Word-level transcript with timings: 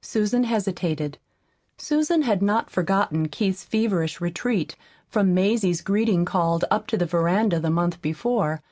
Susan 0.00 0.44
hesitated. 0.44 1.18
Susan 1.76 2.22
had 2.22 2.40
not 2.40 2.70
forgotten 2.70 3.28
Keith's 3.28 3.64
feverish 3.64 4.18
retreat 4.18 4.76
from 5.10 5.34
Mazie's 5.34 5.82
greeting 5.82 6.24
called 6.24 6.64
up 6.70 6.86
to 6.86 6.96
the 6.96 7.04
veranda 7.04 7.60
the 7.60 7.68
month 7.68 8.00
before. 8.00 8.62